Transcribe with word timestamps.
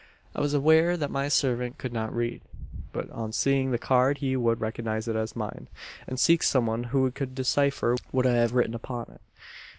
"I 0.33 0.41
was 0.41 0.55
aware 0.55 0.97
that 0.97 1.11
my 1.11 1.27
servant 1.27 1.77
could 1.77 1.93
not 1.93 2.11
read; 2.11 2.41
but 2.91 3.07
on 3.11 3.31
seeing 3.31 3.69
the 3.69 3.77
card 3.77 4.17
he 4.17 4.35
would 4.35 4.59
recognise 4.59 5.07
it 5.07 5.15
as 5.15 5.35
mine, 5.35 5.67
and 6.07 6.19
seek 6.19 6.41
some 6.41 6.65
one 6.65 6.85
who 6.85 7.11
could 7.11 7.35
decipher 7.35 7.95
what 8.09 8.25
I 8.25 8.33
had 8.33 8.49
written 8.49 8.73
upon 8.73 9.11
it. 9.13 9.21